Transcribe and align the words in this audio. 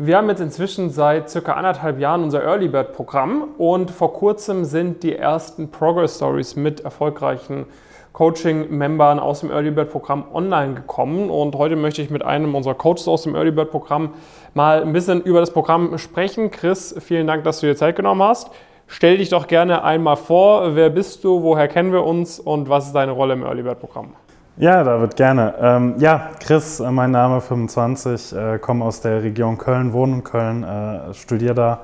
Wir 0.00 0.16
haben 0.16 0.28
jetzt 0.28 0.40
inzwischen 0.40 0.90
seit 0.90 1.28
circa 1.28 1.54
anderthalb 1.54 1.98
Jahren 1.98 2.22
unser 2.22 2.44
Early 2.44 2.68
Bird 2.68 2.92
Programm 2.92 3.48
und 3.58 3.90
vor 3.90 4.12
kurzem 4.12 4.64
sind 4.64 5.02
die 5.02 5.16
ersten 5.16 5.72
Progress 5.72 6.14
Stories 6.14 6.54
mit 6.54 6.78
erfolgreichen 6.78 7.66
Coaching-Membern 8.12 9.18
aus 9.18 9.40
dem 9.40 9.50
Early 9.50 9.72
Bird 9.72 9.90
Programm 9.90 10.26
online 10.32 10.74
gekommen. 10.74 11.30
Und 11.30 11.56
heute 11.56 11.74
möchte 11.74 12.00
ich 12.00 12.10
mit 12.10 12.24
einem 12.24 12.54
unserer 12.54 12.76
Coaches 12.76 13.08
aus 13.08 13.24
dem 13.24 13.34
Early 13.34 13.50
Bird 13.50 13.72
Programm 13.72 14.10
mal 14.54 14.82
ein 14.82 14.92
bisschen 14.92 15.20
über 15.20 15.40
das 15.40 15.52
Programm 15.52 15.98
sprechen. 15.98 16.52
Chris, 16.52 16.94
vielen 17.00 17.26
Dank, 17.26 17.42
dass 17.42 17.58
du 17.58 17.66
dir 17.66 17.74
Zeit 17.74 17.96
genommen 17.96 18.22
hast. 18.22 18.52
Stell 18.86 19.18
dich 19.18 19.30
doch 19.30 19.48
gerne 19.48 19.82
einmal 19.82 20.16
vor. 20.16 20.76
Wer 20.76 20.90
bist 20.90 21.24
du? 21.24 21.42
Woher 21.42 21.66
kennen 21.66 21.90
wir 21.90 22.04
uns? 22.04 22.38
Und 22.38 22.68
was 22.68 22.86
ist 22.86 22.92
deine 22.92 23.10
Rolle 23.10 23.32
im 23.32 23.42
Early 23.42 23.62
Bird 23.64 23.80
Programm? 23.80 24.12
Ja, 24.60 24.82
David, 24.82 25.14
gerne. 25.14 25.54
Ähm, 25.60 25.94
ja, 25.98 26.30
Chris, 26.40 26.80
äh, 26.80 26.90
mein 26.90 27.12
Name 27.12 27.40
25, 27.40 28.32
äh, 28.34 28.58
komme 28.58 28.84
aus 28.84 29.00
der 29.00 29.22
Region 29.22 29.56
Köln, 29.56 29.92
wohne 29.92 30.14
in 30.16 30.24
Köln, 30.24 30.64
äh, 30.64 31.14
studiere 31.14 31.54
da. 31.54 31.80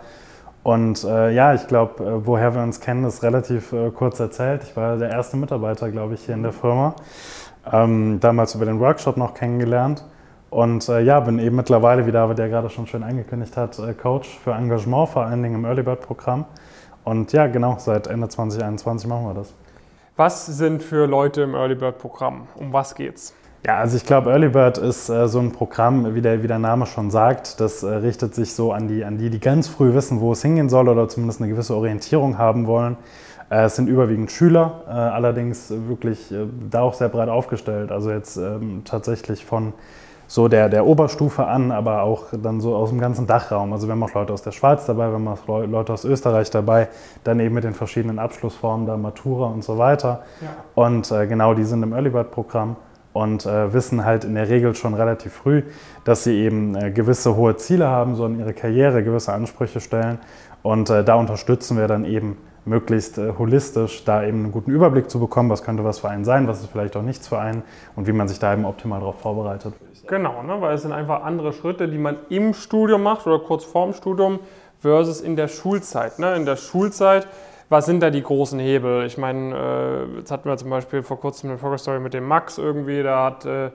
Und 0.65 1.05
äh, 1.05 1.31
ja, 1.31 1.55
ich 1.55 1.69
glaube, 1.69 2.03
äh, 2.03 2.27
woher 2.27 2.53
wir 2.53 2.65
uns 2.65 2.81
kennen, 2.81 3.05
ist 3.05 3.23
relativ 3.23 3.73
äh, 3.73 3.93
kurz 3.93 4.19
erzählt. 4.19 4.65
Ich 4.65 4.77
war 4.77 4.97
der 4.97 5.11
erste 5.11 5.37
Mitarbeiter, 5.37 5.89
glaube 5.89 6.15
ich, 6.15 6.23
hier 6.23 6.35
in 6.35 6.43
der 6.43 6.51
Firma. 6.51 6.97
Ähm, 7.73 8.19
damals 8.19 8.57
über 8.57 8.65
den 8.65 8.81
Workshop 8.81 9.19
noch 9.19 9.35
kennengelernt. 9.35 10.05
Und 10.51 10.87
ja, 10.87 11.19
bin 11.19 11.41
eben 11.41 11.57
mittlerweile, 11.57 12.07
wie 12.07 12.13
David 12.13 12.39
ja 12.39 12.47
gerade 12.47 12.71
schon 12.71 12.87
schön 12.87 13.03
angekündigt 13.03 13.57
hat, 13.57 13.77
Coach 14.01 14.39
für 14.39 14.53
Engagement, 14.53 15.09
vor 15.09 15.25
allen 15.27 15.43
Dingen 15.43 15.57
im 15.57 15.65
Early 15.65 15.83
Bird 15.83 16.01
Programm. 16.01 16.45
Und 17.03 17.33
ja, 17.33 17.49
genau, 17.49 17.77
seit 17.79 18.07
Ende 18.07 18.29
2021 18.29 19.09
machen 19.09 19.27
wir 19.27 19.35
das. 19.35 19.53
Was 20.17 20.47
sind 20.47 20.81
für 20.81 21.07
Leute 21.07 21.43
im 21.43 21.57
Early 21.57 21.75
Bird 21.75 21.99
Programm? 21.99 22.47
Um 22.55 22.73
was 22.73 22.95
geht's? 22.95 23.35
Ja, 23.67 23.79
also 23.79 23.97
ich 23.97 24.07
glaube, 24.07 24.31
Early 24.31 24.49
Bird 24.49 24.79
ist 24.79 25.09
äh, 25.09 25.27
so 25.27 25.41
ein 25.41 25.51
Programm, 25.51 26.15
wie 26.15 26.21
der, 26.21 26.45
wie 26.45 26.47
der 26.47 26.61
Name 26.61 26.87
schon 26.87 27.11
sagt. 27.11 27.59
Das 27.59 27.83
äh, 27.83 27.89
richtet 27.89 28.33
sich 28.33 28.53
so 28.53 28.73
an 28.73 28.87
die, 28.87 29.05
an 29.05 29.19
die, 29.19 29.29
die 29.29 29.41
ganz 29.41 29.67
früh 29.67 29.93
wissen, 29.93 30.21
wo 30.21 30.31
es 30.31 30.41
hingehen 30.41 30.69
soll 30.69 30.89
oder 30.89 31.09
zumindest 31.09 31.41
eine 31.41 31.51
gewisse 31.51 31.75
Orientierung 31.75 32.39
haben 32.39 32.69
wollen. 32.69 32.97
Äh, 33.51 33.65
es 33.65 33.75
sind 33.75 33.89
überwiegend 33.89 34.31
Schüler, 34.31 34.85
äh, 34.87 34.93
allerdings 34.93 35.73
wirklich 35.89 36.31
äh, 36.31 36.47
da 36.71 36.83
auch 36.83 36.95
sehr 36.95 37.09
breit 37.09 37.29
aufgestellt. 37.29 37.91
Also 37.91 38.13
jetzt 38.13 38.37
ähm, 38.37 38.83
tatsächlich 38.85 39.45
von 39.45 39.73
so 40.27 40.49
der, 40.49 40.69
der 40.69 40.87
Oberstufe 40.87 41.47
an, 41.47 41.71
aber 41.71 42.03
auch 42.03 42.25
dann 42.33 42.61
so 42.61 42.75
aus 42.75 42.91
dem 42.91 43.01
ganzen 43.01 43.27
Dachraum. 43.27 43.73
Also 43.73 43.87
wir 43.87 43.93
haben 43.93 44.03
auch 44.03 44.15
Leute 44.15 44.33
aus 44.33 44.43
der 44.43 44.53
Schweiz 44.53 44.87
dabei, 44.87 45.09
wir 45.09 45.15
haben 45.15 45.29
auch 45.29 45.47
Leute 45.47 45.93
aus 45.93 46.05
Österreich 46.05 46.51
dabei, 46.51 46.89
dann 47.25 47.41
eben 47.41 47.55
mit 47.55 47.65
den 47.65 47.75
verschiedenen 47.75 48.19
Abschlussformen, 48.19 48.87
da 48.87 48.97
Matura 48.97 49.47
und 49.47 49.65
so 49.65 49.79
weiter. 49.79 50.23
Ja. 50.41 50.49
Und 50.75 51.11
äh, 51.11 51.27
genau, 51.27 51.55
die 51.55 51.65
sind 51.65 51.83
im 51.83 51.93
Early 51.93 52.11
Bird 52.11 52.31
Programm 52.31 52.77
und 53.13 53.47
äh, 53.47 53.73
wissen 53.73 54.05
halt 54.05 54.25
in 54.25 54.35
der 54.35 54.49
Regel 54.49 54.75
schon 54.75 54.93
relativ 54.95 55.33
früh, 55.33 55.63
dass 56.05 56.25
sie 56.25 56.35
eben 56.41 56.75
äh, 56.75 56.91
gewisse 56.91 57.37
hohe 57.37 57.57
Ziele 57.57 57.87
haben, 57.87 58.17
so 58.17 58.27
in 58.27 58.39
ihre 58.39 58.53
Karriere 58.53 59.03
gewisse 59.05 59.33
Ansprüche 59.33 59.81
stellen. 59.81 60.19
Und 60.63 60.91
äh, 60.91 61.05
da 61.05 61.15
unterstützen 61.15 61.79
wir 61.79 61.87
dann 61.87 62.05
eben 62.05 62.39
möglichst 62.65 63.19
äh, 63.19 63.33
holistisch 63.39 64.05
da 64.05 64.23
eben 64.25 64.45
einen 64.45 64.53
guten 64.53 64.71
Überblick 64.71 65.11
zu 65.11 65.21
bekommen, 65.21 65.51
was 65.51 65.63
könnte 65.63 65.85
was 65.85 65.99
für 65.99 66.09
einen 66.09 66.25
sein, 66.25 66.49
was 66.49 66.61
ist 66.61 66.71
vielleicht 66.71 66.97
auch 66.97 67.03
nichts 67.03 67.29
für 67.29 67.39
einen 67.39 67.63
und 67.97 68.07
wie 68.07 68.13
man 68.13 68.29
sich 68.29 68.39
da 68.39 68.53
eben 68.53 68.65
optimal 68.65 69.01
darauf 69.01 69.21
vorbereitet. 69.21 69.75
Genau, 70.07 70.43
ne, 70.43 70.61
weil 70.61 70.75
es 70.75 70.83
sind 70.83 70.93
einfach 70.93 71.23
andere 71.23 71.53
Schritte, 71.53 71.89
die 71.89 71.99
man 71.99 72.17
im 72.29 72.55
Studium 72.55 73.03
macht 73.03 73.27
oder 73.27 73.39
kurz 73.39 73.65
vorm 73.65 73.93
Studium 73.93 74.41
versus 74.81 75.21
in 75.21 75.37
der 75.37 75.49
Schulzeit. 75.49 76.19
Ne? 76.19 76.35
In 76.37 76.45
der 76.45 76.57
Schulzeit, 76.57 77.27
was 77.71 77.87
sind 77.87 78.03
da 78.03 78.11
die 78.11 78.23
großen 78.23 78.59
Hebel? 78.59 79.07
Ich 79.07 79.17
meine, 79.17 79.55
äh, 80.15 80.19
jetzt 80.19 80.31
hatten 80.31 80.49
wir 80.49 80.57
zum 80.59 80.71
Beispiel 80.71 81.03
vor 81.03 81.19
kurzem 81.19 81.51
eine 81.51 81.59
Progress 81.59 81.83
Story 81.83 82.01
mit 82.01 82.13
dem 82.13 82.25
Max 82.25 82.59
irgendwie, 82.59 83.03
da 83.03 83.25
hat 83.25 83.47
äh, 83.47 83.71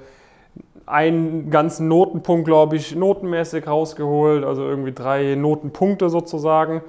einen 0.86 1.50
ganzen 1.50 1.88
Notenpunkt, 1.88 2.46
glaube 2.46 2.76
ich, 2.76 2.96
notenmäßig 2.96 3.68
rausgeholt, 3.68 4.44
also 4.44 4.64
irgendwie 4.64 4.92
drei 4.92 5.36
Notenpunkte 5.36 6.10
sozusagen. 6.10 6.82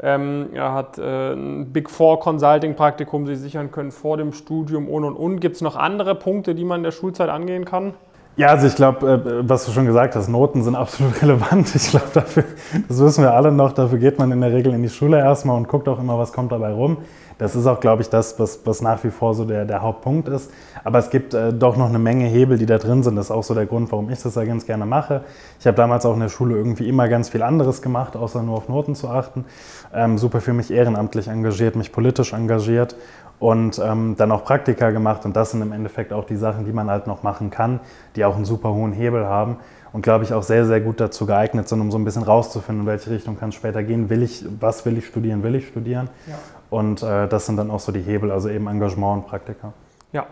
Ähm, 0.00 0.50
er 0.52 0.74
hat 0.74 0.98
äh, 0.98 1.32
ein 1.32 1.72
Big 1.72 1.88
Four 1.88 2.20
Consulting 2.20 2.76
Praktikum 2.76 3.26
sich 3.26 3.38
sichern 3.38 3.70
können 3.70 3.92
vor 3.92 4.16
dem 4.16 4.32
Studium 4.32 4.88
und 4.88 5.04
und 5.04 5.16
und. 5.16 5.40
Gibt 5.40 5.56
es 5.56 5.62
noch 5.62 5.76
andere 5.76 6.14
Punkte, 6.14 6.54
die 6.54 6.64
man 6.64 6.80
in 6.80 6.84
der 6.84 6.90
Schulzeit 6.90 7.30
angehen 7.30 7.64
kann? 7.64 7.94
Ja, 8.36 8.48
also 8.48 8.66
ich 8.66 8.74
glaube, 8.74 9.10
äh, 9.10 9.48
was 9.48 9.64
du 9.64 9.72
schon 9.72 9.86
gesagt 9.86 10.14
hast, 10.14 10.28
Noten 10.28 10.62
sind 10.62 10.74
absolut 10.74 11.22
relevant. 11.22 11.74
Ich 11.74 11.88
glaube, 11.88 12.08
dafür, 12.12 12.44
das 12.86 13.00
wissen 13.00 13.24
wir 13.24 13.32
alle 13.32 13.50
noch, 13.50 13.72
dafür 13.72 13.98
geht 13.98 14.18
man 14.18 14.30
in 14.30 14.42
der 14.42 14.52
Regel 14.52 14.74
in 14.74 14.82
die 14.82 14.90
Schule 14.90 15.18
erstmal 15.18 15.56
und 15.56 15.68
guckt 15.68 15.88
auch 15.88 15.98
immer, 15.98 16.18
was 16.18 16.34
kommt 16.34 16.52
dabei 16.52 16.70
rum. 16.70 16.98
Das 17.38 17.54
ist 17.54 17.66
auch, 17.66 17.80
glaube 17.80 18.00
ich, 18.00 18.08
das, 18.08 18.38
was, 18.38 18.60
was 18.64 18.80
nach 18.80 19.04
wie 19.04 19.10
vor 19.10 19.34
so 19.34 19.44
der, 19.44 19.66
der 19.66 19.82
Hauptpunkt 19.82 20.28
ist. 20.28 20.50
Aber 20.84 20.98
es 20.98 21.10
gibt 21.10 21.34
äh, 21.34 21.52
doch 21.52 21.76
noch 21.76 21.88
eine 21.88 21.98
Menge 21.98 22.26
Hebel, 22.26 22.56
die 22.56 22.66
da 22.66 22.78
drin 22.78 23.02
sind. 23.02 23.16
Das 23.16 23.26
ist 23.26 23.30
auch 23.30 23.42
so 23.42 23.54
der 23.54 23.66
Grund, 23.66 23.90
warum 23.92 24.10
ich 24.10 24.22
das 24.22 24.34
ja 24.34 24.44
ganz 24.44 24.64
gerne 24.66 24.86
mache. 24.86 25.22
Ich 25.60 25.66
habe 25.66 25.76
damals 25.76 26.06
auch 26.06 26.14
in 26.14 26.20
der 26.20 26.30
Schule 26.30 26.56
irgendwie 26.56 26.88
immer 26.88 27.08
ganz 27.08 27.30
viel 27.30 27.42
anderes 27.42 27.82
gemacht, 27.82 28.16
außer 28.16 28.42
nur 28.42 28.56
auf 28.56 28.68
Noten 28.68 28.94
zu 28.94 29.08
achten. 29.08 29.44
Ähm, 29.94 30.16
super 30.16 30.40
für 30.40 30.54
mich 30.54 30.70
ehrenamtlich 30.70 31.28
engagiert, 31.28 31.76
mich 31.76 31.92
politisch 31.92 32.32
engagiert 32.32 32.96
und 33.38 33.78
ähm, 33.78 34.14
dann 34.16 34.32
auch 34.32 34.44
Praktika 34.44 34.90
gemacht. 34.90 35.24
Und 35.24 35.36
das 35.36 35.50
sind 35.50 35.62
im 35.62 35.72
Endeffekt 35.72 36.12
auch 36.12 36.24
die 36.24 36.36
Sachen, 36.36 36.64
die 36.64 36.72
man 36.72 36.90
halt 36.90 37.06
noch 37.06 37.22
machen 37.22 37.50
kann, 37.50 37.80
die 38.14 38.24
auch 38.24 38.36
einen 38.36 38.44
super 38.44 38.72
hohen 38.72 38.92
Hebel 38.92 39.26
haben 39.26 39.58
und 39.92 40.02
glaube 40.02 40.24
ich 40.24 40.32
auch 40.32 40.42
sehr, 40.42 40.66
sehr 40.66 40.80
gut 40.80 41.00
dazu 41.00 41.26
geeignet 41.26 41.68
sind, 41.68 41.80
um 41.80 41.90
so 41.90 41.98
ein 41.98 42.04
bisschen 42.04 42.22
rauszufinden, 42.22 42.82
in 42.84 42.86
welche 42.86 43.10
Richtung 43.10 43.38
kann 43.38 43.50
es 43.50 43.54
später 43.54 43.82
gehen. 43.82 44.10
Will 44.10 44.22
ich, 44.22 44.44
was 44.60 44.84
will 44.84 44.98
ich 44.98 45.06
studieren, 45.06 45.42
will 45.42 45.54
ich 45.54 45.68
studieren? 45.68 46.10
Ja. 46.26 46.34
Und 46.70 47.02
äh, 47.02 47.28
das 47.28 47.46
sind 47.46 47.56
dann 47.56 47.70
auch 47.70 47.80
so 47.80 47.92
die 47.92 48.02
Hebel, 48.02 48.30
also 48.30 48.48
eben 48.48 48.66
Engagement 48.66 49.24
und 49.24 49.26
Praktika. 49.26 49.72
Ja, 50.12 50.26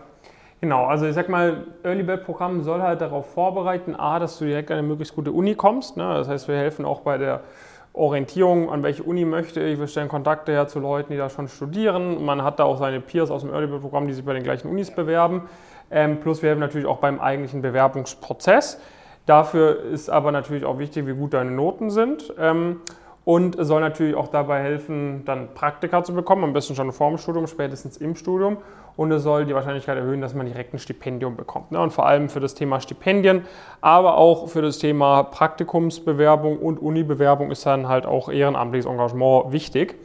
Genau, 0.61 0.85
also 0.85 1.05
ich 1.05 1.13
sag 1.13 1.29
mal, 1.29 1.67
Early 1.83 2.01
Bird 2.01 2.25
Programm 2.25 2.63
soll 2.63 2.81
halt 2.81 3.01
darauf 3.01 3.31
vorbereiten, 3.33 3.93
A, 3.95 4.19
dass 4.19 4.39
du 4.39 4.45
direkt 4.45 4.71
an 4.71 4.79
eine 4.79 4.87
möglichst 4.87 5.13
gute 5.13 5.31
Uni 5.31 5.53
kommst. 5.53 5.97
Ne? 5.97 6.15
Das 6.15 6.27
heißt, 6.27 6.47
wir 6.47 6.55
helfen 6.55 6.85
auch 6.85 7.01
bei 7.01 7.17
der 7.17 7.41
Orientierung, 7.95 8.69
an 8.69 8.83
welche 8.83 9.03
Uni 9.03 9.23
möchte 9.23 9.61
ich. 9.61 9.79
Wir 9.79 9.87
stellen 9.87 10.09
Kontakte 10.09 10.51
her 10.51 10.67
zu 10.67 10.79
Leuten, 10.79 11.13
die 11.13 11.17
da 11.17 11.29
schon 11.29 11.47
studieren. 11.47 12.23
Man 12.23 12.43
hat 12.43 12.59
da 12.59 12.65
auch 12.65 12.77
seine 12.77 12.99
Peers 12.99 13.31
aus 13.31 13.41
dem 13.41 13.51
Early 13.51 13.67
Bird 13.67 13.81
Programm, 13.81 14.07
die 14.07 14.13
sich 14.13 14.25
bei 14.25 14.33
den 14.33 14.43
gleichen 14.43 14.69
Unis 14.69 14.91
bewerben. 14.91 15.43
Ähm, 15.89 16.19
plus 16.19 16.41
wir 16.41 16.49
helfen 16.49 16.59
natürlich 16.59 16.87
auch 16.87 16.97
beim 16.97 17.19
eigentlichen 17.19 17.61
Bewerbungsprozess. 17.61 18.79
Dafür 19.25 19.81
ist 19.83 20.09
aber 20.09 20.31
natürlich 20.31 20.65
auch 20.65 20.77
wichtig, 20.77 21.07
wie 21.07 21.13
gut 21.13 21.33
deine 21.33 21.51
Noten 21.51 21.89
sind. 21.89 22.33
Ähm, 22.37 22.81
und 23.25 23.57
soll 23.59 23.81
natürlich 23.81 24.15
auch 24.15 24.27
dabei 24.27 24.61
helfen, 24.61 25.23
dann 25.25 25.49
Praktika 25.55 26.03
zu 26.03 26.13
bekommen, 26.13 26.43
am 26.43 26.53
besten 26.53 26.75
schon 26.75 26.91
vor 26.91 27.09
dem 27.09 27.17
Studium, 27.17 27.47
spätestens 27.47 27.97
im 27.97 28.15
Studium. 28.15 28.57
Und 28.95 29.11
es 29.11 29.23
soll 29.23 29.45
die 29.45 29.53
Wahrscheinlichkeit 29.53 29.97
erhöhen, 29.97 30.21
dass 30.21 30.33
man 30.35 30.45
direkt 30.45 30.73
ein 30.73 30.79
Stipendium 30.79 31.35
bekommt. 31.35 31.71
Ne? 31.71 31.81
Und 31.81 31.91
vor 31.91 32.05
allem 32.05 32.29
für 32.29 32.39
das 32.39 32.53
Thema 32.53 32.79
Stipendien, 32.79 33.41
aber 33.81 34.17
auch 34.17 34.47
für 34.47 34.61
das 34.61 34.77
Thema 34.77 35.23
Praktikumsbewerbung 35.23 36.59
und 36.59 36.79
Unibewerbung 36.79 37.51
ist 37.51 37.65
dann 37.65 37.89
halt 37.89 38.05
auch 38.05 38.29
ehrenamtliches 38.29 38.85
Engagement 38.85 39.51
wichtig. 39.51 39.95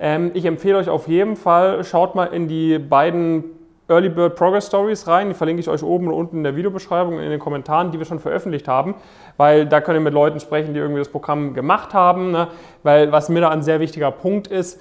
Ähm, 0.00 0.32
ich 0.34 0.46
empfehle 0.46 0.78
euch 0.78 0.88
auf 0.88 1.06
jeden 1.06 1.36
Fall, 1.36 1.84
schaut 1.84 2.14
mal 2.14 2.26
in 2.26 2.48
die 2.48 2.78
beiden 2.78 3.44
Early 3.88 4.08
Bird 4.08 4.36
Progress 4.36 4.66
Stories 4.66 5.06
rein. 5.06 5.28
Die 5.28 5.34
verlinke 5.34 5.60
ich 5.60 5.68
euch 5.68 5.82
oben 5.82 6.08
und 6.08 6.14
unten 6.14 6.38
in 6.38 6.44
der 6.44 6.56
Videobeschreibung, 6.56 7.20
in 7.20 7.30
den 7.30 7.38
Kommentaren, 7.38 7.90
die 7.90 7.98
wir 7.98 8.06
schon 8.06 8.20
veröffentlicht 8.20 8.66
haben, 8.66 8.94
weil 9.36 9.66
da 9.66 9.80
könnt 9.80 9.96
ihr 9.96 10.00
mit 10.00 10.14
Leuten 10.14 10.40
sprechen, 10.40 10.72
die 10.72 10.80
irgendwie 10.80 11.00
das 11.00 11.10
Programm 11.10 11.54
gemacht 11.54 11.92
haben. 11.92 12.30
Ne? 12.30 12.48
Weil 12.82 13.12
was 13.12 13.28
mir 13.28 13.40
da 13.40 13.50
ein 13.50 13.62
sehr 13.62 13.80
wichtiger 13.80 14.10
Punkt 14.10 14.46
ist, 14.46 14.80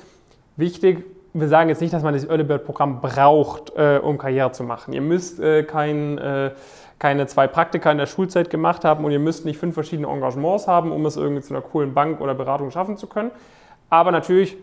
wichtig, 0.56 1.06
wir 1.34 1.48
sagen 1.48 1.70
jetzt 1.70 1.82
nicht, 1.82 1.94
dass 1.94 2.04
man 2.04 2.14
das 2.14 2.26
Early 2.26 2.44
Bird 2.44 2.64
Programm 2.66 3.02
braucht, 3.02 3.76
äh, 3.76 4.00
um 4.02 4.18
Karriere 4.18 4.52
zu 4.52 4.64
machen. 4.64 4.94
Ihr 4.94 5.02
müsst 5.02 5.40
äh, 5.40 5.64
kein, 5.64 6.18
äh, 6.20 6.52
keine 7.00 7.26
zwei 7.26 7.48
Praktika 7.48 7.92
in 7.92 7.98
der 7.98 8.06
Schulzeit 8.06 8.50
gemacht 8.50 8.86
haben 8.86 9.04
und 9.04 9.12
ihr 9.12 9.20
müsst 9.20 9.44
nicht 9.44 9.58
fünf 9.58 9.74
verschiedene 9.74 10.08
Engagements 10.08 10.68
haben, 10.68 10.92
um 10.92 11.06
es 11.06 11.18
irgendwie 11.18 11.42
zu 11.42 11.54
einer 11.54 11.62
coolen 11.62 11.94
Bank 11.94 12.22
oder 12.22 12.36
Beratung 12.36 12.70
schaffen 12.72 12.98
zu 12.98 13.08
können. 13.08 13.32
Aber 13.90 14.12
natürlich 14.12 14.58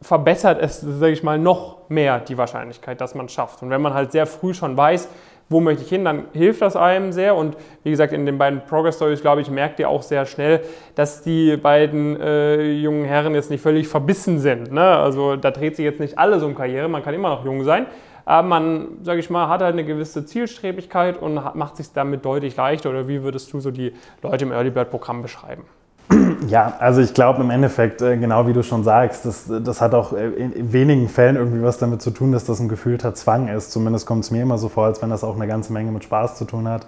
verbessert 0.00 0.60
es, 0.60 0.80
sage 0.80 1.12
ich 1.12 1.22
mal, 1.22 1.38
noch 1.38 1.88
mehr 1.88 2.20
die 2.20 2.36
Wahrscheinlichkeit, 2.36 3.00
dass 3.00 3.14
man 3.14 3.26
es 3.26 3.32
schafft. 3.32 3.62
Und 3.62 3.70
wenn 3.70 3.80
man 3.80 3.94
halt 3.94 4.12
sehr 4.12 4.26
früh 4.26 4.52
schon 4.52 4.76
weiß, 4.76 5.08
wo 5.48 5.60
möchte 5.60 5.82
ich 5.82 5.88
hin, 5.88 6.04
dann 6.04 6.24
hilft 6.32 6.62
das 6.62 6.76
einem 6.76 7.12
sehr. 7.12 7.34
Und 7.36 7.56
wie 7.82 7.90
gesagt, 7.90 8.12
in 8.12 8.26
den 8.26 8.38
beiden 8.38 8.64
Progress 8.64 8.96
Stories, 8.96 9.20
glaube 9.20 9.40
ich, 9.40 9.50
merkt 9.50 9.78
ihr 9.78 9.88
auch 9.88 10.02
sehr 10.02 10.26
schnell, 10.26 10.60
dass 10.94 11.22
die 11.22 11.56
beiden 11.56 12.20
äh, 12.20 12.72
jungen 12.72 13.04
Herren 13.04 13.34
jetzt 13.34 13.50
nicht 13.50 13.60
völlig 13.60 13.88
verbissen 13.88 14.38
sind. 14.38 14.72
Ne? 14.72 14.82
Also 14.82 15.36
da 15.36 15.50
dreht 15.50 15.76
sich 15.76 15.84
jetzt 15.84 16.00
nicht 16.00 16.18
alles 16.18 16.42
um 16.42 16.54
Karriere, 16.54 16.88
man 16.88 17.02
kann 17.02 17.14
immer 17.14 17.28
noch 17.28 17.44
jung 17.44 17.62
sein. 17.64 17.86
Aber 18.26 18.48
man, 18.48 18.98
sage 19.02 19.20
ich 19.20 19.28
mal, 19.28 19.48
hat 19.48 19.60
halt 19.60 19.74
eine 19.74 19.84
gewisse 19.84 20.24
Zielstrebigkeit 20.24 21.20
und 21.20 21.34
macht 21.54 21.76
sich 21.76 21.92
damit 21.92 22.24
deutlich 22.24 22.56
leichter. 22.56 22.88
Oder 22.88 23.06
wie 23.06 23.22
würdest 23.22 23.52
du 23.52 23.60
so 23.60 23.70
die 23.70 23.92
Leute 24.22 24.46
im 24.46 24.52
Early 24.52 24.70
Bird 24.70 24.90
Programm 24.90 25.20
beschreiben? 25.20 25.64
Ja, 26.48 26.74
also 26.78 27.00
ich 27.00 27.14
glaube 27.14 27.42
im 27.42 27.50
Endeffekt, 27.50 28.02
äh, 28.02 28.16
genau 28.16 28.46
wie 28.46 28.52
du 28.52 28.62
schon 28.62 28.84
sagst, 28.84 29.24
das, 29.24 29.44
das 29.48 29.80
hat 29.80 29.94
auch 29.94 30.12
äh, 30.12 30.26
in 30.26 30.72
wenigen 30.72 31.08
Fällen 31.08 31.36
irgendwie 31.36 31.62
was 31.62 31.78
damit 31.78 32.02
zu 32.02 32.10
tun, 32.10 32.32
dass 32.32 32.44
das 32.44 32.60
ein 32.60 32.68
gefühlter 32.68 33.14
Zwang 33.14 33.48
ist. 33.48 33.72
Zumindest 33.72 34.06
kommt 34.06 34.24
es 34.24 34.30
mir 34.30 34.42
immer 34.42 34.58
so 34.58 34.68
vor, 34.68 34.86
als 34.86 35.00
wenn 35.02 35.10
das 35.10 35.24
auch 35.24 35.36
eine 35.36 35.46
ganze 35.46 35.72
Menge 35.72 35.90
mit 35.90 36.04
Spaß 36.04 36.36
zu 36.36 36.44
tun 36.44 36.68
hat. 36.68 36.86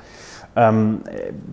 Ähm, 0.55 1.01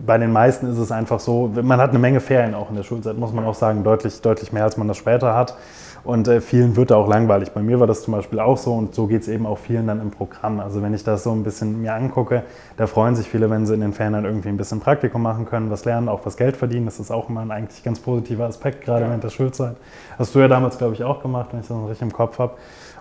bei 0.05 0.17
den 0.17 0.31
meisten 0.31 0.71
ist 0.71 0.77
es 0.77 0.91
einfach 0.91 1.19
so, 1.19 1.51
man 1.61 1.79
hat 1.79 1.89
eine 1.89 1.99
Menge 1.99 2.21
Ferien 2.21 2.55
auch 2.55 2.69
in 2.69 2.75
der 2.75 2.83
Schulzeit, 2.83 3.17
muss 3.17 3.33
man 3.33 3.45
auch 3.45 3.55
sagen, 3.55 3.83
deutlich, 3.83 4.21
deutlich 4.21 4.53
mehr, 4.53 4.63
als 4.63 4.77
man 4.77 4.87
das 4.87 4.97
später 4.97 5.35
hat. 5.35 5.55
Und 6.03 6.27
äh, 6.27 6.41
vielen 6.41 6.75
wird 6.75 6.91
da 6.91 6.97
auch 6.97 7.07
langweilig. 7.07 7.51
Bei 7.51 7.61
mir 7.61 7.79
war 7.79 7.87
das 7.87 8.03
zum 8.03 8.13
Beispiel 8.13 8.39
auch 8.39 8.57
so 8.57 8.73
und 8.73 8.93
so 8.93 9.07
geht 9.07 9.21
es 9.21 9.29
eben 9.29 9.45
auch 9.45 9.57
vielen 9.57 9.87
dann 9.87 10.01
im 10.01 10.11
Programm. 10.11 10.59
Also 10.59 10.81
wenn 10.81 10.93
ich 10.93 11.03
das 11.03 11.23
so 11.23 11.31
ein 11.31 11.43
bisschen 11.43 11.81
mir 11.81 11.93
angucke, 11.93 12.43
da 12.75 12.87
freuen 12.87 13.15
sich 13.15 13.29
viele, 13.29 13.49
wenn 13.49 13.65
sie 13.65 13.73
in 13.73 13.79
den 13.79 13.93
Ferien 13.93 14.13
dann 14.13 14.25
irgendwie 14.25 14.49
ein 14.49 14.57
bisschen 14.57 14.81
Praktikum 14.81 15.21
machen 15.21 15.45
können, 15.45 15.69
was 15.71 15.85
lernen, 15.85 16.09
auch 16.09 16.25
was 16.25 16.35
Geld 16.35 16.57
verdienen. 16.57 16.85
Das 16.85 16.99
ist 16.99 17.09
auch 17.09 17.29
immer 17.29 17.41
ein 17.41 17.51
eigentlich 17.51 17.83
ganz 17.83 17.99
positiver 17.99 18.45
Aspekt, 18.45 18.83
gerade 18.83 19.03
ja. 19.03 19.07
während 19.07 19.23
der 19.23 19.29
Schulzeit. 19.29 19.77
Hast 20.19 20.35
du 20.35 20.39
ja 20.39 20.49
damals, 20.49 20.77
glaube 20.77 20.93
ich, 20.93 21.05
auch 21.05 21.21
gemacht, 21.21 21.49
wenn 21.51 21.61
ich 21.61 21.67
das 21.67 21.77
noch 21.77 21.87
richtig 21.87 22.07
im 22.07 22.13
Kopf 22.13 22.37
habe. 22.37 22.55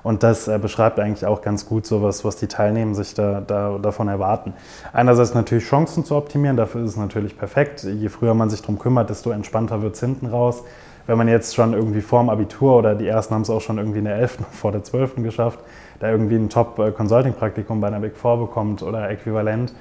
Und 0.04 0.22
das 0.22 0.48
äh, 0.48 0.58
beschreibt 0.58 0.98
eigentlich 0.98 1.26
auch 1.26 1.42
ganz 1.42 1.66
gut 1.66 1.86
so 1.86 2.02
was, 2.02 2.24
was 2.24 2.36
die 2.36 2.48
Teilnehmer 2.48 2.94
sich 2.94 3.14
da, 3.14 3.40
da, 3.40 3.78
davon 3.78 4.08
erwarten. 4.08 4.52
Einerseits 4.92 5.34
natürlich 5.34 5.64
Chancen 5.64 6.04
zu 6.04 6.16
optimieren, 6.16 6.56
dafür 6.56 6.82
ist 6.82 6.90
es 6.90 6.96
natürlich 6.96 7.36
perfekt. 7.36 7.82
Je 7.84 8.08
früher 8.08 8.34
man 8.34 8.50
sich 8.50 8.60
darum 8.60 8.78
kümmert, 8.78 9.10
desto 9.10 9.30
entspannter 9.30 9.82
wird 9.82 9.94
es 9.94 10.00
hinten 10.00 10.26
raus. 10.26 10.62
Wenn 11.06 11.18
man 11.18 11.28
jetzt 11.28 11.54
schon 11.54 11.72
irgendwie 11.72 12.00
vor 12.00 12.20
dem 12.20 12.30
Abitur 12.30 12.76
oder 12.76 12.94
die 12.94 13.06
ersten 13.06 13.34
haben 13.34 13.42
es 13.42 13.50
auch 13.50 13.60
schon 13.60 13.78
irgendwie 13.78 13.98
in 13.98 14.04
der 14.04 14.16
11., 14.16 14.38
vor 14.52 14.72
der 14.72 14.84
12. 14.84 15.16
geschafft, 15.16 15.58
da 16.00 16.10
irgendwie 16.10 16.36
ein 16.36 16.48
Top-Consulting-Praktikum 16.48 17.80
bei 17.80 17.88
einer 17.88 18.00
Big 18.00 18.16
Four 18.16 18.38
bekommt 18.38 18.82
oder 18.82 19.10
äquivalent, 19.10 19.72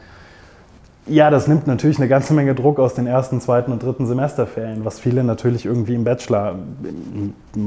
ja, 1.07 1.31
das 1.31 1.47
nimmt 1.47 1.65
natürlich 1.65 1.97
eine 1.97 2.07
ganze 2.07 2.33
Menge 2.33 2.53
Druck 2.53 2.79
aus 2.79 2.93
den 2.93 3.07
ersten, 3.07 3.41
zweiten 3.41 3.71
und 3.71 3.81
dritten 3.81 4.05
Semesterferien, 4.05 4.85
was 4.85 4.99
viele 4.99 5.23
natürlich 5.23 5.65
irgendwie 5.65 5.95
im 5.95 6.03
Bachelor, 6.03 6.55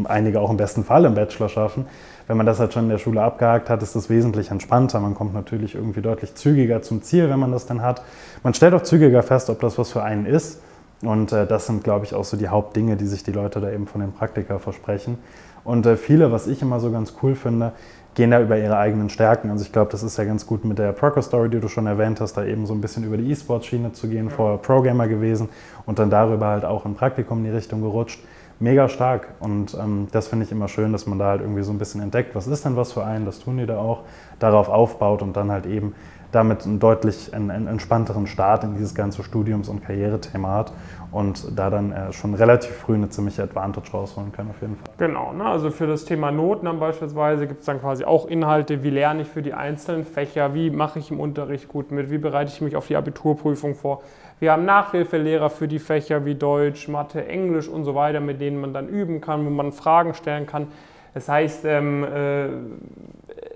einige 0.05 0.41
auch 0.41 0.50
im 0.50 0.57
besten 0.57 0.85
Fall 0.85 1.05
im 1.05 1.15
Bachelor 1.15 1.49
schaffen. 1.49 1.87
Wenn 2.29 2.37
man 2.37 2.47
das 2.47 2.61
halt 2.61 2.73
schon 2.73 2.85
in 2.85 2.91
der 2.91 2.99
Schule 2.99 3.23
abgehakt 3.23 3.69
hat, 3.69 3.83
ist 3.83 3.97
das 3.97 4.09
wesentlich 4.09 4.50
entspannter. 4.50 5.00
Man 5.00 5.15
kommt 5.15 5.35
natürlich 5.35 5.75
irgendwie 5.75 6.00
deutlich 6.00 6.37
zügiger 6.37 6.81
zum 6.83 7.03
Ziel, 7.03 7.29
wenn 7.29 7.41
man 7.41 7.50
das 7.50 7.67
dann 7.67 7.83
hat. 7.83 8.03
Man 8.45 8.55
stellt 8.55 8.73
auch 8.73 8.83
zügiger 8.83 9.23
fest, 9.23 9.50
ob 9.50 9.61
das 9.61 9.79
was 9.79 9.91
für 9.91 10.03
einen 10.03 10.27
ist. 10.27 10.61
Und 11.02 11.32
äh, 11.32 11.46
das 11.46 11.67
sind, 11.67 11.85
glaube 11.85 12.05
ich, 12.05 12.14
auch 12.14 12.25
so 12.25 12.37
die 12.37 12.49
Hauptdinge, 12.49 12.96
die 12.96 13.06
sich 13.06 13.23
die 13.23 13.32
Leute 13.32 13.61
da 13.61 13.70
eben 13.70 13.87
von 13.87 14.00
den 14.00 14.12
Praktika 14.12 14.58
versprechen. 14.58 15.19
Und 15.64 15.87
äh, 15.87 15.96
viele, 15.96 16.31
was 16.32 16.46
ich 16.46 16.62
immer 16.62 16.81
so 16.81 16.91
ganz 16.91 17.14
cool 17.23 17.35
finde, 17.35 17.73
gehen 18.14 18.31
da 18.31 18.41
über 18.41 18.56
ihre 18.56 18.76
eigenen 18.76 19.11
Stärken. 19.11 19.50
Also 19.50 19.64
ich 19.64 19.73
glaube, 19.73 19.91
das 19.91 20.02
ist 20.02 20.17
ja 20.17 20.25
ganz 20.25 20.46
gut 20.46 20.64
mit 20.64 20.79
der 20.79 20.93
Procker 20.93 21.23
Story, 21.23 21.49
die 21.50 21.61
du 21.61 21.69
schon 21.69 21.87
erwähnt 21.87 22.20
hast, 22.20 22.35
da 22.35 22.44
eben 22.44 22.67
so 22.67 22.75
ein 22.75 22.81
bisschen 22.81 23.05
über 23.05 23.17
die 23.17 23.31
E-Sports-Schiene 23.31 23.93
zu 23.93 24.08
gehen, 24.08 24.31
vorher 24.31 24.58
Pro-Gamer 24.58 25.08
gewesen 25.08 25.49
und 25.87 25.99
dann 25.99 26.11
darüber 26.11 26.46
halt 26.46 26.64
auch 26.64 26.85
ein 26.85 26.94
Praktikum 26.94 27.38
in 27.38 27.44
die 27.44 27.50
Richtung 27.50 27.82
gerutscht. 27.82 28.23
Mega 28.61 28.88
stark 28.88 29.35
und 29.40 29.75
ähm, 29.75 30.06
das 30.12 30.29
finde 30.29 30.44
ich 30.44 30.52
immer 30.52 30.69
schön, 30.69 30.93
dass 30.93 31.06
man 31.06 31.19
da 31.19 31.26
halt 31.31 31.40
irgendwie 31.40 31.64
so 31.64 31.73
ein 31.73 31.79
bisschen 31.79 32.00
entdeckt, 32.00 32.37
was 32.37 32.47
ist 32.47 32.64
denn 32.64 32.76
was 32.76 32.93
für 32.93 33.05
einen, 33.05 33.26
das 33.26 33.40
tun 33.40 33.58
die 33.58 33.67
da 33.67 33.79
auch, 33.79 34.02
darauf 34.38 34.69
aufbaut 34.69 35.23
und 35.23 35.37
dann 35.37 35.50
halt 35.50 35.67
eben 35.67 35.93
damit 36.35 36.65
einen 36.65 36.79
deutlich 36.79 37.33
einen, 37.35 37.67
entspannteren 37.67 38.27
Start 38.27 38.65
in 38.65 38.75
dieses 38.75 38.95
ganze 38.95 39.23
Studiums- 39.23 39.69
und 39.69 39.85
Karrierethema 39.85 40.51
hat 40.51 40.73
und 41.13 41.59
da 41.59 41.71
dann 41.71 41.93
äh, 41.93 42.13
schon 42.13 42.35
relativ 42.35 42.71
früh 42.73 42.95
eine 42.95 43.09
ziemliche 43.09 43.43
Advantage 43.43 43.91
rausholen 43.93 44.33
kann 44.33 44.51
auf 44.51 44.61
jeden 44.61 44.77
Fall. 44.77 44.95
Genau, 44.99 45.33
ne? 45.33 45.45
also 45.45 45.71
für 45.71 45.87
das 45.87 46.05
Thema 46.05 46.31
Noten 46.31 46.67
dann 46.67 46.81
beispielsweise 46.81 47.47
gibt 47.47 47.61
es 47.61 47.67
dann 47.67 47.81
quasi 47.81 48.05
auch 48.05 48.27
Inhalte, 48.27 48.83
wie 48.83 48.91
lerne 48.91 49.23
ich 49.23 49.29
für 49.29 49.43
die 49.43 49.55
einzelnen 49.55 50.05
Fächer, 50.05 50.55
wie 50.55 50.71
mache 50.71 50.99
ich 50.99 51.11
im 51.11 51.21
Unterricht 51.21 51.69
gut 51.69 51.91
mit, 51.91 52.11
wie 52.11 52.19
bereite 52.19 52.53
ich 52.53 52.61
mich 52.61 52.77
auf 52.77 52.89
die 52.89 52.97
Abiturprüfung 52.97 53.75
vor. 53.75 54.03
Wir 54.41 54.53
haben 54.53 54.65
Nachhilfelehrer 54.65 55.51
für 55.51 55.69
die 55.69 55.79
Fächer 55.79 56.25
wie 56.25 56.35
Deutsch, 56.35 56.89
Mathe, 56.89 57.27
Englisch 57.27 57.69
und 57.69 57.85
so 57.85 57.95
weiter, 57.95 58.21
mit 58.21 58.41
denen 58.41 58.61
man 58.61 58.75
dann 58.75 58.89
üben 58.89 59.21
kann, 59.21 59.47
wo 59.47 59.51
man 59.51 59.73
Fragen 59.73 60.15
stellen 60.15 60.47
kann. 60.47 60.67
Das 61.15 61.29
heißt, 61.29 61.65
ähm, 61.65 62.05
äh, 62.05 62.49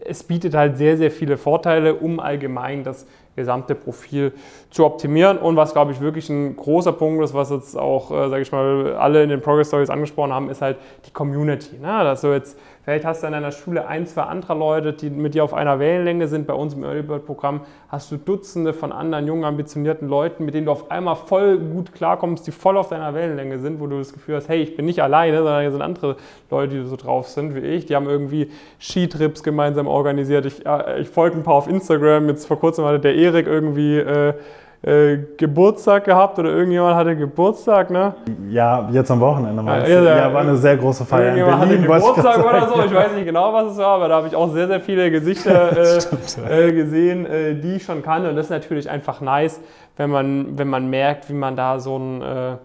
es 0.08 0.22
bietet 0.25 0.55
halt 0.55 0.76
sehr, 0.76 0.96
sehr 0.96 1.10
viele 1.10 1.37
Vorteile, 1.37 1.94
um 1.94 2.20
allgemein 2.20 2.84
das 2.84 3.06
gesamte 3.38 3.75
Profil 3.75 4.32
zu 4.70 4.85
optimieren. 4.85 5.38
Und 5.38 5.56
was, 5.56 5.73
glaube 5.73 5.93
ich, 5.93 6.00
wirklich 6.00 6.29
ein 6.29 6.56
großer 6.56 6.93
Punkt 6.93 7.25
ist, 7.25 7.32
was 7.32 7.50
jetzt 7.50 7.79
auch, 7.79 8.11
äh, 8.11 8.29
sage 8.29 8.43
ich 8.43 8.52
mal, 8.52 8.96
alle 8.96 9.23
in 9.23 9.31
den 9.31 9.40
Progress 9.40 9.69
Stories 9.69 9.88
angesprochen 9.88 10.32
haben, 10.35 10.50
ist 10.50 10.61
halt 10.61 10.76
die 11.06 11.11
Community. 11.11 11.79
Ne? 11.79 12.17
Du 12.20 12.32
jetzt 12.32 12.58
Vielleicht 12.88 13.05
hast 13.05 13.23
du 13.23 13.26
in 13.26 13.35
deiner 13.35 13.52
Schule 13.52 13.87
ein, 13.87 14.06
zwei 14.06 14.23
andere 14.23 14.55
Leute, 14.55 14.94
die 14.94 15.11
mit 15.11 15.35
dir 15.35 15.44
auf 15.44 15.52
einer 15.52 15.79
Wellenlänge 15.79 16.26
sind. 16.26 16.46
Bei 16.46 16.55
uns 16.55 16.73
im 16.73 16.85
Early 16.85 17.02
Bird 17.02 17.26
Programm 17.26 17.61
hast 17.90 18.11
du 18.11 18.17
Dutzende 18.17 18.73
von 18.73 18.93
anderen 18.93 19.26
jungen, 19.26 19.44
ambitionierten 19.44 20.08
Leuten, 20.08 20.46
mit 20.46 20.55
denen 20.55 20.64
du 20.64 20.73
auf 20.73 20.91
einmal 20.91 21.14
voll 21.17 21.58
gut 21.58 21.93
klarkommst, 21.93 22.46
die 22.46 22.50
voll 22.50 22.79
auf 22.79 22.88
deiner 22.88 23.12
Wellenlänge 23.12 23.58
sind, 23.58 23.79
wo 23.79 23.88
du 23.88 23.99
das 23.99 24.14
Gefühl 24.14 24.37
hast, 24.37 24.49
hey, 24.49 24.62
ich 24.62 24.75
bin 24.75 24.87
nicht 24.87 25.02
alleine, 25.02 25.37
sondern 25.37 25.61
hier 25.61 25.70
sind 25.70 25.82
andere 25.82 26.17
Leute, 26.50 26.76
die 26.76 26.87
so 26.87 26.96
drauf 26.96 27.29
sind 27.29 27.55
wie 27.55 27.58
ich. 27.58 27.84
Die 27.84 27.94
haben 27.94 28.08
irgendwie 28.08 28.50
Skitrips 28.81 29.43
gemeinsam 29.43 29.87
organisiert. 29.87 30.46
Ich, 30.46 30.64
äh, 30.64 31.02
ich 31.02 31.11
folge 31.11 31.37
ein 31.37 31.43
paar 31.43 31.56
auf 31.56 31.69
Instagram. 31.69 32.31
Jetzt 32.31 32.46
vor 32.46 32.58
kurzem 32.58 32.87
hatte 32.87 33.00
der 33.00 33.14
Erik 33.29 33.47
irgendwie 33.47 33.99
äh, 33.99 34.35
äh, 34.83 35.19
Geburtstag 35.37 36.05
gehabt 36.05 36.39
oder 36.39 36.51
irgendjemand 36.51 36.95
hatte 36.95 37.17
Geburtstag, 37.17 37.91
ne? 37.91 38.15
Ja, 38.49 38.89
jetzt 38.93 39.11
am 39.11 39.19
Wochenende 39.19 39.61
meinst 39.61 39.89
ja, 39.89 40.03
ja, 40.03 40.17
ja, 40.17 40.33
war 40.33 40.43
eine 40.43 40.57
sehr 40.57 40.77
große 40.77 41.05
Feier 41.05 41.31
in 41.31 41.45
Berlin. 41.45 41.59
Hatte 41.59 41.79
Geburtstag 41.79 42.39
oder 42.39 42.69
so, 42.69 42.83
ich 42.85 42.95
weiß 42.95 43.13
nicht 43.15 43.25
genau, 43.25 43.53
was 43.53 43.73
es 43.73 43.79
war, 43.79 43.97
aber 43.97 44.09
da 44.09 44.17
habe 44.17 44.29
ich 44.29 44.37
auch 44.37 44.53
sehr, 44.53 44.69
sehr 44.69 44.81
viele 44.81 45.11
Gesichter 45.11 45.77
äh, 45.97 46.01
Stimmt, 46.01 46.39
äh, 46.49 46.73
gesehen, 46.73 47.27
äh, 47.27 47.55
die 47.57 47.77
ich 47.77 47.85
schon 47.85 48.03
kannte 48.03 48.31
und 48.31 48.37
das 48.37 48.47
ist 48.47 48.51
natürlich 48.51 48.89
einfach 48.89 49.21
nice, 49.21 49.61
wenn 49.97 50.11
man, 50.11 50.57
wenn 50.57 50.69
man 50.69 50.89
merkt, 50.89 51.29
wie 51.29 51.35
man 51.35 51.57
da 51.57 51.81
so 51.81 51.99
ein 51.99 52.23
äh, 52.23 52.57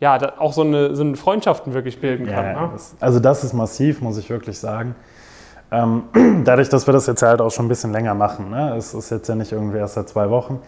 ja, 0.00 0.18
auch 0.38 0.52
so 0.52 0.62
eine, 0.62 0.94
so 0.94 1.02
eine 1.02 1.16
Freundschaften 1.16 1.72
wirklich 1.72 2.00
bilden 2.00 2.26
kann. 2.26 2.52
Ne? 2.52 2.70
Das, 2.72 2.96
also 3.00 3.20
das 3.20 3.44
ist 3.44 3.52
massiv, 3.52 4.02
muss 4.02 4.18
ich 4.18 4.28
wirklich 4.28 4.58
sagen. 4.58 4.94
Ähm, 5.70 6.04
dadurch, 6.44 6.68
dass 6.68 6.86
wir 6.86 6.92
das 6.92 7.06
jetzt 7.06 7.22
halt 7.22 7.40
auch 7.40 7.50
schon 7.50 7.66
ein 7.66 7.68
bisschen 7.68 7.92
länger 7.92 8.14
machen, 8.14 8.50
ne? 8.50 8.74
es 8.76 8.94
ist 8.94 9.10
jetzt 9.10 9.28
ja 9.28 9.34
nicht 9.34 9.52
irgendwie 9.52 9.78
erst 9.78 9.94
seit 9.94 10.08
zwei 10.08 10.30
Wochen, 10.30 10.60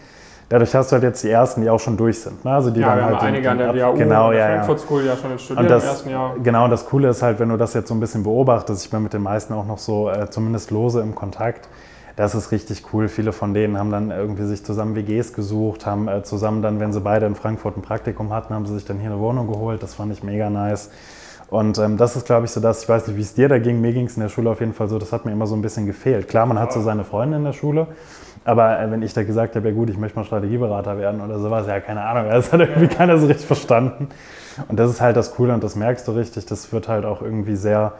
dadurch 0.49 0.75
hast 0.75 0.91
du 0.91 0.95
halt 0.95 1.03
jetzt 1.03 1.23
die 1.23 1.29
ersten, 1.29 1.61
die 1.61 1.69
auch 1.69 1.79
schon 1.79 1.95
durch 1.95 2.19
sind. 2.19 2.43
Ne? 2.43 2.51
Also 2.51 2.69
die 2.69 2.81
ja, 2.81 2.87
dann 2.87 2.97
wir 2.97 3.05
halt 3.05 3.15
haben 3.17 3.27
einige 3.27 3.43
den, 3.43 3.51
an 3.51 3.57
der 3.57 3.75
WHU, 3.75 3.97
genau, 3.97 4.31
ja, 4.31 4.47
Frankfurt 4.47 4.79
School 4.81 5.05
ja 5.05 5.15
schon 5.15 5.39
studiert 5.39 5.69
das, 5.69 5.83
im 5.83 5.89
ersten 5.89 6.09
Jahr. 6.09 6.35
Genau, 6.43 6.65
und 6.65 6.71
das 6.71 6.85
Coole 6.85 7.09
ist 7.09 7.21
halt, 7.21 7.39
wenn 7.39 7.49
du 7.49 7.57
das 7.57 7.73
jetzt 7.73 7.87
so 7.87 7.93
ein 7.93 7.99
bisschen 7.99 8.23
beobachtest, 8.23 8.83
ich 8.83 8.91
bin 8.91 9.03
mit 9.03 9.13
den 9.13 9.23
meisten 9.23 9.53
auch 9.53 9.65
noch 9.65 9.77
so 9.77 10.09
äh, 10.09 10.29
zumindest 10.29 10.71
lose 10.71 10.99
im 11.01 11.15
Kontakt, 11.15 11.69
das 12.19 12.35
ist 12.35 12.51
richtig 12.51 12.83
cool. 12.91 13.07
Viele 13.07 13.31
von 13.31 13.53
denen 13.53 13.77
haben 13.77 13.91
dann 13.91 14.11
irgendwie 14.11 14.43
sich 14.43 14.65
zusammen 14.65 14.93
WGs 14.93 15.31
gesucht, 15.31 15.85
haben 15.85 16.09
äh, 16.09 16.21
zusammen 16.21 16.61
dann, 16.61 16.81
wenn 16.81 16.91
sie 16.91 16.99
beide 16.99 17.25
in 17.25 17.35
Frankfurt 17.35 17.77
ein 17.77 17.81
Praktikum 17.81 18.33
hatten, 18.33 18.53
haben 18.53 18.65
sie 18.65 18.73
sich 18.73 18.83
dann 18.83 18.99
hier 18.99 19.09
eine 19.09 19.21
Wohnung 19.21 19.47
geholt. 19.47 19.81
Das 19.81 19.93
fand 19.93 20.11
ich 20.11 20.21
mega 20.21 20.49
nice. 20.49 20.89
Und 21.49 21.79
ähm, 21.79 21.97
das 21.97 22.15
ist, 22.15 22.25
glaube 22.25 22.45
ich, 22.45 22.51
so 22.51 22.59
das, 22.59 22.83
ich 22.83 22.89
weiß 22.89 23.07
nicht, 23.07 23.17
wie 23.17 23.21
es 23.21 23.33
dir 23.33 23.49
da 23.49 23.57
ging, 23.57 23.81
mir 23.81 23.91
ging 23.91 24.05
es 24.05 24.15
in 24.15 24.21
der 24.21 24.29
Schule 24.29 24.49
auf 24.51 24.59
jeden 24.59 24.73
Fall 24.73 24.87
so, 24.87 24.99
das 24.99 25.11
hat 25.11 25.25
mir 25.25 25.31
immer 25.31 25.47
so 25.47 25.55
ein 25.55 25.61
bisschen 25.61 25.85
gefehlt. 25.85 26.27
Klar, 26.27 26.45
man 26.45 26.59
hat 26.59 26.71
so 26.71 26.81
seine 26.81 27.03
Freunde 27.03 27.37
in 27.37 27.43
der 27.43 27.53
Schule, 27.53 27.87
aber 28.45 28.79
äh, 28.79 28.91
wenn 28.91 29.01
ich 29.01 29.13
da 29.13 29.23
gesagt 29.23 29.55
habe, 29.55 29.69
ja 29.69 29.73
gut, 29.73 29.89
ich 29.89 29.97
möchte 29.97 30.17
mal 30.17 30.25
Strategieberater 30.25 30.97
werden 30.99 31.21
oder 31.21 31.39
sowas, 31.39 31.65
ja, 31.67 31.79
keine 31.79 32.03
Ahnung, 32.03 32.29
das 32.29 32.53
hat 32.53 32.59
irgendwie 32.59 32.87
keiner 32.87 33.17
so 33.17 33.25
richtig 33.25 33.47
verstanden. 33.47 34.09
Und 34.67 34.79
das 34.79 34.91
ist 34.91 35.01
halt 35.01 35.15
das 35.17 35.33
Coole 35.33 35.53
und 35.53 35.63
das 35.63 35.75
merkst 35.75 36.07
du 36.07 36.11
richtig, 36.11 36.45
das 36.45 36.71
wird 36.71 36.87
halt 36.87 37.05
auch 37.05 37.21
irgendwie 37.21 37.55
sehr, 37.55 37.93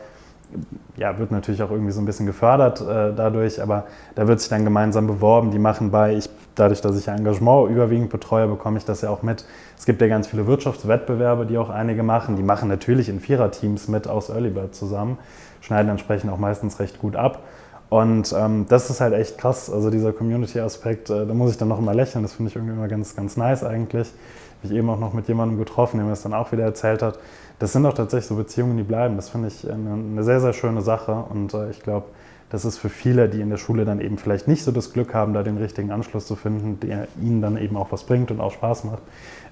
ja, 0.97 1.17
wird 1.17 1.31
natürlich 1.31 1.61
auch 1.63 1.71
irgendwie 1.71 1.91
so 1.91 2.01
ein 2.01 2.05
bisschen 2.05 2.25
gefördert 2.25 2.81
äh, 2.81 3.13
dadurch, 3.15 3.61
aber 3.61 3.85
da 4.15 4.27
wird 4.27 4.39
sich 4.39 4.49
dann 4.49 4.63
gemeinsam 4.63 5.07
beworben. 5.07 5.51
Die 5.51 5.59
machen 5.59 5.91
bei, 5.91 6.15
ich, 6.15 6.29
dadurch, 6.55 6.81
dass 6.81 6.97
ich 6.97 7.07
Engagement 7.07 7.69
überwiegend 7.69 8.09
betreue, 8.09 8.47
bekomme 8.47 8.77
ich 8.77 8.85
das 8.85 9.01
ja 9.01 9.09
auch 9.09 9.21
mit. 9.21 9.45
Es 9.77 9.85
gibt 9.85 10.01
ja 10.01 10.07
ganz 10.07 10.27
viele 10.27 10.47
Wirtschaftswettbewerbe, 10.47 11.45
die 11.45 11.57
auch 11.57 11.69
einige 11.69 12.03
machen. 12.03 12.35
Die 12.35 12.43
machen 12.43 12.67
natürlich 12.67 13.09
in 13.09 13.19
Viererteams 13.19 13.87
mit 13.87 14.07
aus 14.07 14.29
Early 14.29 14.49
Bird 14.49 14.75
zusammen, 14.75 15.17
schneiden 15.61 15.89
entsprechend 15.89 16.31
auch 16.31 16.39
meistens 16.39 16.79
recht 16.79 16.99
gut 16.99 17.15
ab. 17.15 17.43
Und 17.89 18.35
ähm, 18.37 18.67
das 18.69 18.89
ist 18.91 19.01
halt 19.01 19.13
echt 19.13 19.39
krass, 19.39 19.71
also 19.71 19.89
dieser 19.89 20.13
Community-Aspekt, 20.13 21.09
äh, 21.09 21.25
da 21.25 21.33
muss 21.33 21.51
ich 21.51 21.57
dann 21.57 21.69
noch 21.69 21.79
immer 21.79 21.95
lächeln, 21.95 22.23
das 22.23 22.33
finde 22.33 22.49
ich 22.49 22.55
irgendwie 22.55 22.73
immer 22.73 22.87
ganz, 22.87 23.15
ganz 23.15 23.35
nice 23.35 23.63
eigentlich. 23.63 24.11
Habe 24.61 24.73
ich 24.73 24.77
eben 24.77 24.89
auch 24.89 24.99
noch 24.99 25.13
mit 25.13 25.27
jemandem 25.27 25.57
getroffen, 25.57 25.97
der 25.97 26.05
mir 26.05 26.11
das 26.11 26.21
dann 26.21 26.33
auch 26.33 26.51
wieder 26.51 26.63
erzählt 26.63 27.01
hat. 27.01 27.19
Das 27.59 27.73
sind 27.73 27.85
auch 27.85 27.93
tatsächlich 27.93 28.27
so 28.27 28.35
Beziehungen, 28.35 28.77
die 28.77 28.83
bleiben. 28.83 29.15
Das 29.15 29.29
finde 29.29 29.47
ich 29.47 29.69
eine, 29.69 29.93
eine, 29.93 30.23
sehr, 30.23 30.41
sehr 30.41 30.53
schöne 30.53 30.81
Sache 30.81 31.13
und 31.29 31.53
äh, 31.53 31.69
ich 31.69 31.81
glaube, 31.81 32.07
das 32.49 32.65
ist 32.65 32.77
für 32.77 32.89
viele, 32.89 33.29
die 33.29 33.41
in 33.41 33.49
der 33.49 33.57
Schule 33.57 33.85
dann 33.85 34.01
eben 34.01 34.17
vielleicht 34.17 34.47
nicht 34.47 34.63
so 34.63 34.71
das 34.71 34.91
Glück 34.91 35.13
haben, 35.13 35.33
da 35.33 35.43
den 35.43 35.57
richtigen 35.57 35.91
Anschluss 35.91 36.25
zu 36.25 36.35
finden, 36.35 36.79
der 36.79 37.07
ihnen 37.21 37.41
dann 37.41 37.57
eben 37.57 37.77
auch 37.77 37.91
was 37.91 38.03
bringt 38.03 38.31
und 38.31 38.41
auch 38.41 38.51
Spaß 38.51 38.85
macht, 38.85 39.03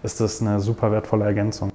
ist 0.04 0.20
das 0.20 0.42
eine 0.42 0.60
super 0.60 0.92
wertvolle 0.92 1.26
Ergänzung. 1.26 1.72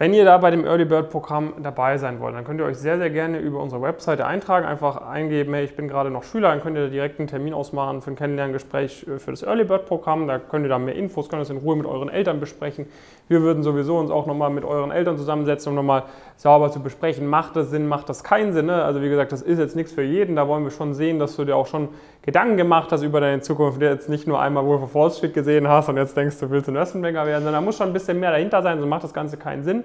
Wenn 0.00 0.14
ihr 0.14 0.24
da 0.24 0.38
bei 0.38 0.50
dem 0.50 0.64
Early 0.64 0.86
Bird 0.86 1.10
Programm 1.10 1.52
dabei 1.62 1.98
sein 1.98 2.20
wollt, 2.20 2.34
dann 2.34 2.42
könnt 2.42 2.58
ihr 2.58 2.64
euch 2.64 2.78
sehr, 2.78 2.96
sehr 2.96 3.10
gerne 3.10 3.38
über 3.38 3.60
unsere 3.62 3.82
Webseite 3.82 4.24
eintragen. 4.24 4.64
Einfach 4.64 4.96
eingeben, 4.96 5.52
hey, 5.52 5.62
ich 5.66 5.76
bin 5.76 5.88
gerade 5.88 6.10
noch 6.10 6.22
Schüler, 6.22 6.48
dann 6.48 6.62
könnt 6.62 6.78
ihr 6.78 6.88
direkt 6.88 7.18
einen 7.18 7.28
Termin 7.28 7.52
ausmachen 7.52 8.00
für 8.00 8.12
ein 8.12 8.16
Kennenlerngespräch 8.16 9.06
äh, 9.06 9.18
für 9.18 9.30
das 9.30 9.42
Early 9.42 9.64
Bird 9.64 9.84
Programm. 9.84 10.26
Da 10.26 10.38
könnt 10.38 10.64
ihr 10.64 10.70
da 10.70 10.78
mehr 10.78 10.94
Infos, 10.94 11.28
könnt 11.28 11.42
das 11.42 11.50
in 11.50 11.58
Ruhe 11.58 11.76
mit 11.76 11.84
euren 11.84 12.08
Eltern 12.08 12.40
besprechen. 12.40 12.86
Wir 13.28 13.42
würden 13.42 13.62
sowieso 13.62 13.98
uns 13.98 14.10
auch 14.10 14.24
nochmal 14.24 14.48
mit 14.48 14.64
euren 14.64 14.90
Eltern 14.90 15.18
zusammensetzen, 15.18 15.68
um 15.68 15.76
nochmal 15.76 16.04
sauber 16.38 16.70
zu 16.70 16.80
besprechen, 16.80 17.26
macht 17.26 17.54
das 17.56 17.68
Sinn, 17.68 17.86
macht 17.86 18.08
das 18.08 18.24
keinen 18.24 18.54
Sinn. 18.54 18.66
Ne? 18.66 18.82
Also 18.82 19.02
wie 19.02 19.10
gesagt, 19.10 19.32
das 19.32 19.42
ist 19.42 19.58
jetzt 19.58 19.76
nichts 19.76 19.92
für 19.92 20.02
jeden. 20.02 20.34
Da 20.34 20.48
wollen 20.48 20.64
wir 20.64 20.70
schon 20.70 20.94
sehen, 20.94 21.18
dass 21.18 21.36
du 21.36 21.44
dir 21.44 21.56
auch 21.56 21.66
schon 21.66 21.90
Gedanken 22.22 22.58
gemacht 22.58 22.92
hast 22.92 23.02
über 23.02 23.20
deine 23.20 23.40
Zukunft, 23.40 23.80
jetzt 23.80 24.08
nicht 24.08 24.26
nur 24.26 24.40
einmal 24.40 24.64
Wolf 24.66 24.82
of 24.82 24.94
Wall 24.94 25.10
Street 25.10 25.32
gesehen 25.32 25.68
hast 25.68 25.88
und 25.88 25.96
jetzt 25.96 26.16
denkst, 26.16 26.38
du 26.38 26.50
willst 26.50 26.68
Investmentbanker 26.68 27.24
werden, 27.24 27.44
sondern 27.44 27.62
da 27.62 27.64
muss 27.64 27.78
schon 27.78 27.86
ein 27.86 27.92
bisschen 27.94 28.20
mehr 28.20 28.30
dahinter 28.30 28.62
sein, 28.62 28.78
sonst 28.78 28.90
macht 28.90 29.04
das 29.04 29.14
Ganze 29.14 29.38
keinen 29.38 29.62
Sinn. 29.62 29.84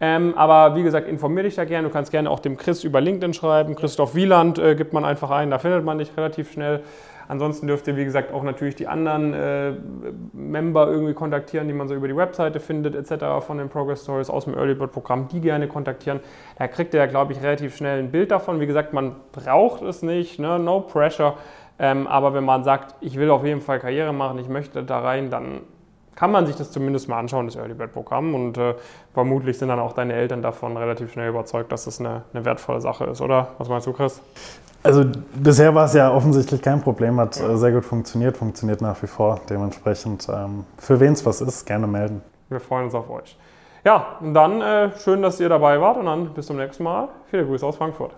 Ähm, 0.00 0.32
aber 0.36 0.74
wie 0.76 0.82
gesagt, 0.82 1.06
informier 1.06 1.42
dich 1.42 1.56
da 1.56 1.66
gerne. 1.66 1.86
Du 1.86 1.92
kannst 1.92 2.10
gerne 2.10 2.30
auch 2.30 2.40
dem 2.40 2.56
Chris 2.56 2.84
über 2.84 3.02
LinkedIn 3.02 3.34
schreiben. 3.34 3.76
Christoph 3.76 4.14
Wieland 4.14 4.58
äh, 4.58 4.74
gibt 4.74 4.94
man 4.94 5.04
einfach 5.04 5.30
ein, 5.30 5.50
da 5.50 5.58
findet 5.58 5.84
man 5.84 5.98
dich 5.98 6.16
relativ 6.16 6.50
schnell. 6.50 6.80
Ansonsten 7.30 7.68
dürft 7.68 7.86
ihr, 7.86 7.96
wie 7.96 8.04
gesagt, 8.04 8.32
auch 8.32 8.42
natürlich 8.42 8.74
die 8.74 8.88
anderen 8.88 9.32
äh, 9.34 9.72
Member 10.32 10.90
irgendwie 10.90 11.14
kontaktieren, 11.14 11.68
die 11.68 11.74
man 11.74 11.86
so 11.86 11.94
über 11.94 12.08
die 12.08 12.16
Webseite 12.16 12.58
findet, 12.58 12.96
etc. 12.96 13.46
von 13.46 13.56
den 13.56 13.68
Progress 13.68 14.02
Stories 14.02 14.28
aus 14.28 14.46
dem 14.46 14.54
Early 14.54 14.74
Bird 14.74 14.90
Programm, 14.90 15.28
die 15.28 15.40
gerne 15.40 15.68
kontaktieren. 15.68 16.18
Da 16.58 16.66
kriegt 16.66 16.92
ihr 16.92 17.06
glaube 17.06 17.32
ich, 17.32 17.40
relativ 17.40 17.76
schnell 17.76 18.00
ein 18.00 18.10
Bild 18.10 18.32
davon. 18.32 18.58
Wie 18.58 18.66
gesagt, 18.66 18.92
man 18.92 19.14
braucht 19.30 19.82
es 19.82 20.02
nicht, 20.02 20.40
ne? 20.40 20.58
no 20.58 20.80
pressure. 20.80 21.34
Ähm, 21.78 22.08
aber 22.08 22.34
wenn 22.34 22.44
man 22.44 22.64
sagt, 22.64 22.96
ich 23.00 23.16
will 23.16 23.30
auf 23.30 23.44
jeden 23.44 23.60
Fall 23.60 23.78
Karriere 23.78 24.12
machen, 24.12 24.40
ich 24.40 24.48
möchte 24.48 24.82
da 24.82 24.98
rein, 24.98 25.30
dann 25.30 25.60
kann 26.16 26.32
man 26.32 26.46
sich 26.46 26.56
das 26.56 26.72
zumindest 26.72 27.08
mal 27.08 27.20
anschauen, 27.20 27.46
das 27.46 27.54
Early 27.54 27.74
Bird 27.74 27.92
Programm. 27.92 28.34
Und 28.34 28.58
äh, 28.58 28.74
vermutlich 29.14 29.56
sind 29.56 29.68
dann 29.68 29.78
auch 29.78 29.92
deine 29.92 30.14
Eltern 30.14 30.42
davon 30.42 30.76
relativ 30.76 31.12
schnell 31.12 31.28
überzeugt, 31.28 31.70
dass 31.70 31.84
das 31.84 32.00
eine, 32.00 32.24
eine 32.34 32.44
wertvolle 32.44 32.80
Sache 32.80 33.04
ist, 33.04 33.20
oder? 33.20 33.52
Was 33.58 33.68
meinst 33.68 33.86
du, 33.86 33.92
Chris? 33.92 34.20
Also 34.82 35.04
bisher 35.34 35.74
war 35.74 35.84
es 35.84 35.94
ja 35.94 36.10
offensichtlich 36.12 36.62
kein 36.62 36.80
Problem, 36.80 37.20
hat. 37.20 37.38
Äh, 37.38 37.56
sehr 37.56 37.72
gut 37.72 37.84
funktioniert, 37.84 38.36
funktioniert 38.36 38.80
nach 38.80 39.02
wie 39.02 39.06
vor. 39.06 39.40
Dementsprechend, 39.48 40.26
ähm, 40.28 40.64
für 40.78 40.98
wen 41.00 41.12
es 41.12 41.24
was 41.26 41.40
ist, 41.40 41.66
gerne 41.66 41.86
melden. 41.86 42.22
Wir 42.48 42.60
freuen 42.60 42.86
uns 42.86 42.94
auf 42.94 43.10
euch. 43.10 43.36
Ja, 43.84 44.18
und 44.20 44.34
dann 44.34 44.60
äh, 44.60 44.90
schön, 44.98 45.22
dass 45.22 45.40
ihr 45.40 45.48
dabei 45.48 45.80
wart 45.80 45.96
und 45.96 46.06
dann 46.06 46.32
bis 46.34 46.46
zum 46.46 46.56
nächsten 46.56 46.84
Mal. 46.84 47.08
Viele 47.30 47.46
Grüße 47.46 47.64
aus 47.66 47.76
Frankfurt. 47.76 48.12